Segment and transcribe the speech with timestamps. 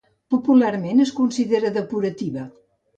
[0.35, 2.53] Popularment es considera depurativa.